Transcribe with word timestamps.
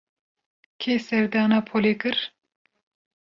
Kê 0.79 0.93
serdana 1.07 1.59
polê 1.69 1.93
kir? 2.01 2.17